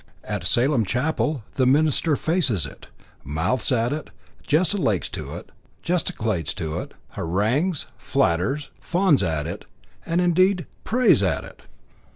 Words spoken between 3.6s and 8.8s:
at it, gesticulates to it, harangues, flatters,